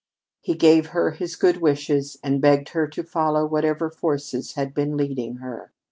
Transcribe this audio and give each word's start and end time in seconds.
He 0.39 0.55
gave 0.55 0.87
her 0.87 1.11
his 1.11 1.35
good 1.35 1.57
wishes 1.57 2.17
and 2.23 2.41
begged 2.41 2.69
her 2.69 2.87
to 2.87 3.03
follow 3.03 3.45
whatever 3.45 3.91
forces 3.91 4.53
had 4.53 4.73
been 4.73 4.97
leading 4.97 5.35
her. 5.35 5.71